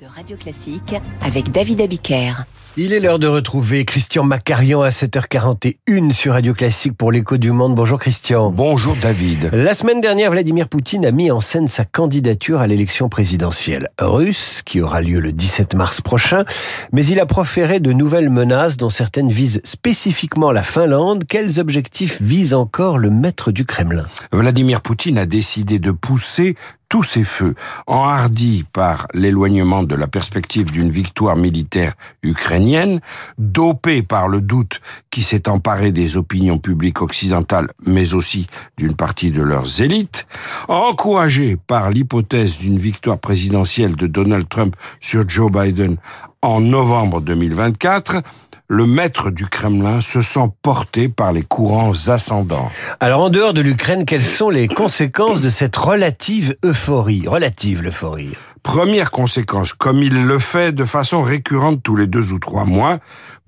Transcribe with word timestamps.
de 0.00 0.06
Radio 0.06 0.36
Classique 0.36 0.94
avec 1.22 1.52
David 1.52 1.80
Abiker. 1.80 2.44
Il 2.76 2.92
est 2.92 3.00
l'heure 3.00 3.18
de 3.18 3.26
retrouver 3.26 3.86
Christian 3.86 4.24
Macarian 4.24 4.82
à 4.82 4.90
7h41 4.90 6.12
sur 6.12 6.34
Radio 6.34 6.52
Classique 6.52 6.94
pour 6.94 7.10
l'écho 7.10 7.38
du 7.38 7.50
monde. 7.50 7.74
Bonjour 7.74 7.98
Christian. 7.98 8.50
Bonjour 8.50 8.94
David. 9.00 9.48
La 9.54 9.72
semaine 9.72 10.02
dernière, 10.02 10.30
Vladimir 10.30 10.68
Poutine 10.68 11.06
a 11.06 11.10
mis 11.12 11.30
en 11.30 11.40
scène 11.40 11.68
sa 11.68 11.86
candidature 11.86 12.60
à 12.60 12.66
l'élection 12.66 13.08
présidentielle 13.08 13.88
russe 13.98 14.60
qui 14.66 14.82
aura 14.82 15.00
lieu 15.00 15.20
le 15.20 15.32
17 15.32 15.74
mars 15.74 16.02
prochain. 16.02 16.44
Mais 16.92 17.06
il 17.06 17.18
a 17.18 17.24
proféré 17.24 17.80
de 17.80 17.92
nouvelles 17.92 18.28
menaces 18.28 18.76
dont 18.76 18.90
certaines 18.90 19.30
visent 19.30 19.62
spécifiquement 19.64 20.52
la 20.52 20.62
Finlande. 20.62 21.24
Quels 21.26 21.58
objectifs 21.58 22.20
vise 22.20 22.52
encore 22.52 22.98
le 22.98 23.08
maître 23.08 23.50
du 23.52 23.64
Kremlin? 23.64 24.04
Vladimir 24.32 24.82
Poutine 24.82 25.16
a 25.16 25.24
décidé 25.24 25.78
de 25.78 25.92
pousser 25.92 26.56
tous 26.88 27.02
ces 27.02 27.24
feux, 27.24 27.54
enhardis 27.86 28.64
par 28.72 29.06
l'éloignement 29.12 29.82
de 29.82 29.94
la 29.94 30.06
perspective 30.06 30.70
d'une 30.70 30.90
victoire 30.90 31.36
militaire 31.36 31.94
ukrainienne, 32.22 33.00
dopés 33.38 34.02
par 34.02 34.28
le 34.28 34.40
doute 34.40 34.80
qui 35.10 35.22
s'est 35.22 35.48
emparé 35.48 35.92
des 35.92 36.16
opinions 36.16 36.58
publiques 36.58 37.02
occidentales, 37.02 37.68
mais 37.84 38.14
aussi 38.14 38.46
d'une 38.76 38.94
partie 38.94 39.30
de 39.30 39.42
leurs 39.42 39.80
élites, 39.80 40.26
encouragés 40.68 41.56
par 41.66 41.90
l'hypothèse 41.90 42.58
d'une 42.58 42.78
victoire 42.78 43.18
présidentielle 43.18 43.96
de 43.96 44.06
Donald 44.06 44.48
Trump 44.48 44.76
sur 45.00 45.28
Joe 45.28 45.50
Biden 45.50 45.96
en 46.42 46.60
novembre 46.60 47.20
2024, 47.20 48.22
le 48.68 48.86
maître 48.86 49.30
du 49.30 49.46
Kremlin 49.46 50.00
se 50.00 50.22
sent 50.22 50.50
porté 50.62 51.08
par 51.08 51.32
les 51.32 51.42
courants 51.42 51.92
ascendants. 52.08 52.70
Alors 53.00 53.22
en 53.22 53.30
dehors 53.30 53.54
de 53.54 53.60
l'Ukraine, 53.60 54.04
quelles 54.04 54.22
sont 54.22 54.50
les 54.50 54.68
conséquences 54.68 55.40
de 55.40 55.50
cette 55.50 55.76
relative 55.76 56.56
euphorie? 56.64 57.24
Relative 57.26 57.82
l'euphorie. 57.82 58.32
Première 58.62 59.12
conséquence, 59.12 59.72
comme 59.72 60.02
il 60.02 60.26
le 60.26 60.40
fait 60.40 60.72
de 60.72 60.84
façon 60.84 61.22
récurrente 61.22 61.82
tous 61.84 61.94
les 61.94 62.08
deux 62.08 62.32
ou 62.32 62.40
trois 62.40 62.64
mois, 62.64 62.98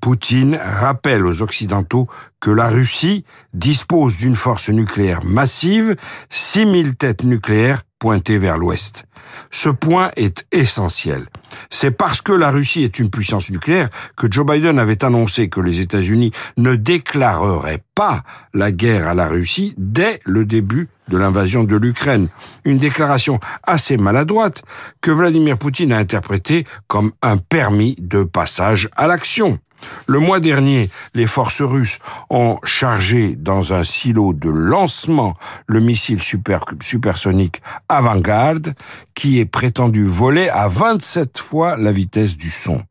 Poutine 0.00 0.60
rappelle 0.62 1.26
aux 1.26 1.42
Occidentaux 1.42 2.06
que 2.38 2.52
la 2.52 2.68
Russie 2.68 3.24
dispose 3.52 4.16
d'une 4.16 4.36
force 4.36 4.68
nucléaire 4.68 5.24
massive, 5.24 5.96
6000 6.30 6.94
têtes 6.94 7.24
nucléaires 7.24 7.82
pointées 7.98 8.38
vers 8.38 8.58
l'Ouest. 8.58 9.06
Ce 9.50 9.68
point 9.68 10.10
est 10.16 10.46
essentiel. 10.52 11.26
C'est 11.70 11.90
parce 11.90 12.20
que 12.20 12.32
la 12.32 12.50
Russie 12.50 12.82
est 12.82 12.98
une 12.98 13.10
puissance 13.10 13.50
nucléaire 13.50 13.88
que 14.16 14.30
Joe 14.30 14.46
Biden 14.46 14.78
avait 14.78 15.04
annoncé 15.04 15.48
que 15.48 15.60
les 15.60 15.80
États-Unis 15.80 16.32
ne 16.56 16.74
déclareraient 16.74 17.82
pas 17.94 18.22
la 18.54 18.72
guerre 18.72 19.08
à 19.08 19.14
la 19.14 19.28
Russie 19.28 19.74
dès 19.76 20.20
le 20.24 20.44
début 20.44 20.88
de 21.08 21.16
l'invasion 21.16 21.64
de 21.64 21.76
l'Ukraine. 21.76 22.28
Une 22.64 22.78
déclaration 22.78 23.40
assez 23.62 23.96
maladroite 23.96 24.62
que 25.00 25.10
Vladimir 25.10 25.58
Poutine 25.58 25.92
a 25.92 25.98
interprétée 25.98 26.66
comme 26.86 27.12
un 27.22 27.36
permis 27.36 27.96
de 27.98 28.22
passage 28.22 28.88
à 28.96 29.06
l'action. 29.06 29.58
Le 30.06 30.18
mois 30.18 30.40
dernier, 30.40 30.90
les 31.14 31.26
forces 31.26 31.62
russes 31.62 31.98
ont 32.30 32.58
chargé 32.64 33.36
dans 33.36 33.72
un 33.72 33.84
silo 33.84 34.32
de 34.32 34.50
lancement 34.50 35.34
le 35.66 35.80
missile 35.80 36.20
super, 36.20 36.64
supersonique 36.80 37.62
Avangard, 37.88 38.72
qui 39.14 39.38
est 39.38 39.46
prétendu 39.46 40.04
voler 40.04 40.48
à 40.48 40.68
27 40.68 41.38
fois 41.38 41.76
la 41.76 41.92
vitesse 41.92 42.36
du 42.36 42.50
son. 42.50 42.82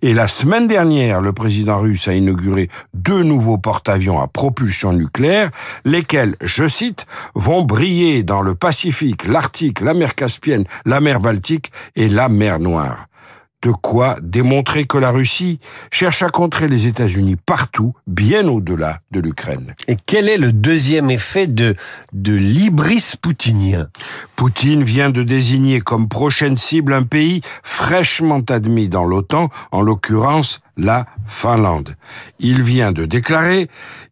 Et 0.00 0.14
la 0.14 0.28
semaine 0.28 0.68
dernière, 0.68 1.20
le 1.20 1.32
président 1.32 1.78
russe 1.78 2.06
a 2.06 2.14
inauguré 2.14 2.68
deux 2.94 3.24
nouveaux 3.24 3.58
porte-avions 3.58 4.20
à 4.20 4.28
propulsion 4.28 4.92
nucléaire, 4.92 5.50
lesquels, 5.84 6.36
je 6.40 6.68
cite, 6.68 7.06
vont 7.34 7.62
briller 7.62 8.22
dans 8.22 8.40
le 8.40 8.54
Pacifique, 8.54 9.26
l'Arctique, 9.26 9.80
la 9.80 9.94
mer 9.94 10.14
Caspienne, 10.14 10.64
la 10.86 11.00
mer 11.00 11.18
Baltique 11.18 11.72
et 11.96 12.08
la 12.08 12.28
mer 12.28 12.60
Noire. 12.60 13.07
De 13.60 13.72
quoi 13.72 14.16
démontrer 14.22 14.86
que 14.86 14.98
la 14.98 15.10
Russie 15.10 15.58
cherche 15.90 16.22
à 16.22 16.28
contrer 16.28 16.68
les 16.68 16.86
États-Unis 16.86 17.34
partout, 17.34 17.92
bien 18.06 18.46
au-delà 18.46 19.00
de 19.10 19.18
l'Ukraine. 19.18 19.74
Et 19.88 19.96
quel 20.06 20.28
est 20.28 20.38
le 20.38 20.52
deuxième 20.52 21.10
effet 21.10 21.48
de, 21.48 21.74
de 22.12 22.34
l'ibris 22.34 23.14
poutinien? 23.20 23.88
Poutine 24.36 24.84
vient 24.84 25.10
de 25.10 25.24
désigner 25.24 25.80
comme 25.80 26.08
prochaine 26.08 26.56
cible 26.56 26.92
un 26.92 27.02
pays 27.02 27.40
fraîchement 27.64 28.42
admis 28.48 28.88
dans 28.88 29.04
l'OTAN, 29.04 29.48
en 29.72 29.82
l'occurrence 29.82 30.60
la 30.78 31.04
Finlande. 31.26 31.94
Il 32.38 32.62
vient 32.62 32.92
de 32.92 33.04
déclarer 33.04 33.68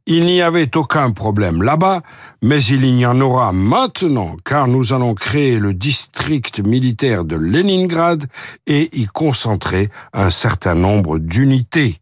il 0.08 0.24
n'y 0.24 0.40
avait 0.40 0.76
aucun 0.76 1.10
problème 1.10 1.64
là-bas, 1.64 2.00
mais 2.40 2.62
il 2.62 2.86
y 2.86 3.04
en 3.04 3.20
aura 3.20 3.50
maintenant, 3.52 4.36
car 4.44 4.68
nous 4.68 4.92
allons 4.92 5.14
créer 5.14 5.58
le 5.58 5.74
district 5.74 6.60
militaire 6.60 7.24
de 7.24 7.34
Leningrad 7.34 8.26
et 8.68 8.88
y 8.96 9.06
concentrer 9.06 9.88
un 10.12 10.30
certain 10.30 10.76
nombre 10.76 11.18
d'unités. 11.18 12.00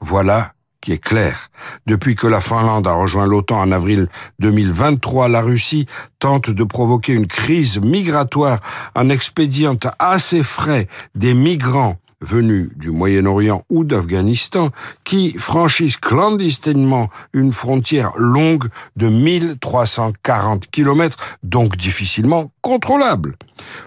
Voilà 0.00 0.52
qui 0.82 0.92
est 0.92 1.02
clair. 1.02 1.48
Depuis 1.86 2.14
que 2.14 2.26
la 2.26 2.42
Finlande 2.42 2.86
a 2.86 2.92
rejoint 2.92 3.26
l'OTAN 3.26 3.60
en 3.60 3.72
avril 3.72 4.06
2023, 4.38 5.28
la 5.28 5.40
Russie 5.40 5.86
tente 6.18 6.50
de 6.50 6.62
provoquer 6.62 7.14
une 7.14 7.26
crise 7.26 7.78
migratoire 7.78 8.60
en 8.94 9.08
expédiant 9.08 9.78
à 9.98 10.18
ses 10.18 10.42
frais 10.42 10.88
des 11.14 11.32
migrants 11.32 11.96
venus 12.20 12.70
du 12.76 12.90
Moyen-Orient 12.90 13.62
ou 13.68 13.84
d'Afghanistan 13.84 14.70
qui 15.04 15.36
franchissent 15.38 15.96
clandestinement 15.96 17.08
une 17.32 17.52
frontière 17.52 18.12
longue 18.16 18.68
de 18.96 19.08
1340 19.08 20.66
kilomètres, 20.70 21.38
donc 21.42 21.76
difficilement 21.76 22.50
contrôlable. 22.62 23.36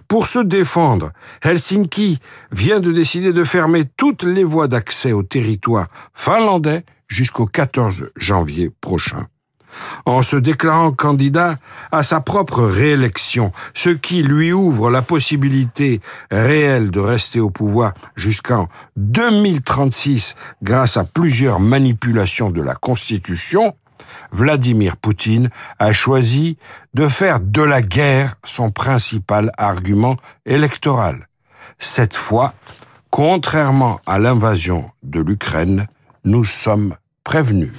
Pour 0.07 0.27
se 0.27 0.39
défendre, 0.39 1.11
Helsinki 1.41 2.19
vient 2.51 2.79
de 2.79 2.91
décider 2.91 3.33
de 3.33 3.43
fermer 3.43 3.85
toutes 3.97 4.23
les 4.23 4.43
voies 4.43 4.67
d'accès 4.67 5.11
au 5.11 5.23
territoire 5.23 5.87
finlandais 6.13 6.83
jusqu'au 7.07 7.45
14 7.45 8.09
janvier 8.15 8.69
prochain 8.81 9.25
en 10.05 10.21
se 10.21 10.35
déclarant 10.35 10.91
candidat 10.91 11.57
à 11.91 12.03
sa 12.03 12.21
propre 12.21 12.63
réélection, 12.63 13.51
ce 13.73 13.89
qui 13.89 14.23
lui 14.23 14.51
ouvre 14.53 14.89
la 14.89 15.01
possibilité 15.01 16.01
réelle 16.31 16.91
de 16.91 16.99
rester 16.99 17.39
au 17.39 17.49
pouvoir 17.49 17.93
jusqu'en 18.15 18.67
2036 18.97 20.35
grâce 20.63 20.97
à 20.97 21.03
plusieurs 21.03 21.59
manipulations 21.59 22.51
de 22.51 22.61
la 22.61 22.75
Constitution, 22.75 23.75
Vladimir 24.31 24.97
Poutine 24.97 25.49
a 25.77 25.91
choisi 25.93 26.57
de 26.93 27.07
faire 27.07 27.39
de 27.39 27.61
la 27.61 27.81
guerre 27.81 28.35
son 28.45 28.71
principal 28.71 29.51
argument 29.57 30.15
électoral. 30.45 31.27
Cette 31.77 32.15
fois, 32.15 32.53
contrairement 33.09 33.99
à 34.05 34.19
l'invasion 34.19 34.89
de 35.03 35.21
l'Ukraine, 35.21 35.87
nous 36.25 36.45
sommes 36.45 36.95
prévenus. 37.23 37.71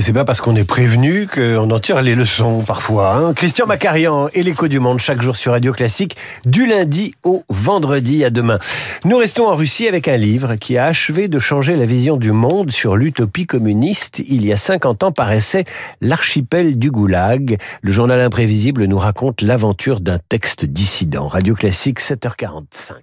Et 0.00 0.02
c'est 0.02 0.14
pas 0.14 0.24
parce 0.24 0.40
qu'on 0.40 0.56
est 0.56 0.64
prévenu 0.64 1.26
qu'on 1.26 1.70
en 1.70 1.78
tire 1.78 2.00
les 2.00 2.14
leçons 2.14 2.62
parfois. 2.62 3.12
Hein. 3.12 3.34
Christian 3.34 3.66
Macarian 3.66 4.30
et 4.32 4.42
l'écho 4.42 4.66
du 4.66 4.80
monde 4.80 4.98
chaque 4.98 5.20
jour 5.20 5.36
sur 5.36 5.52
Radio 5.52 5.74
Classique 5.74 6.16
du 6.46 6.64
lundi 6.64 7.12
au 7.22 7.44
vendredi 7.50 8.24
à 8.24 8.30
demain. 8.30 8.58
Nous 9.04 9.18
restons 9.18 9.46
en 9.46 9.54
Russie 9.54 9.86
avec 9.88 10.08
un 10.08 10.16
livre 10.16 10.54
qui 10.54 10.78
a 10.78 10.86
achevé 10.86 11.28
de 11.28 11.38
changer 11.38 11.76
la 11.76 11.84
vision 11.84 12.16
du 12.16 12.32
monde 12.32 12.70
sur 12.70 12.96
l'utopie 12.96 13.44
communiste. 13.44 14.22
Il 14.26 14.46
y 14.46 14.54
a 14.54 14.56
50 14.56 15.04
ans 15.04 15.12
paraissait 15.12 15.66
L'archipel 16.00 16.78
du 16.78 16.90
Goulag. 16.90 17.58
Le 17.82 17.92
journal 17.92 18.22
imprévisible 18.22 18.86
nous 18.86 18.98
raconte 18.98 19.42
l'aventure 19.42 20.00
d'un 20.00 20.18
texte 20.30 20.64
dissident. 20.64 21.28
Radio 21.28 21.54
Classique 21.54 22.00
7h45. 22.00 22.94